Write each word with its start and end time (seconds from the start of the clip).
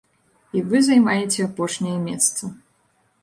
І 0.59 0.63
вы 0.69 0.79
займаеце 0.87 1.39
апошняе 1.49 1.97
месца. 2.07 2.51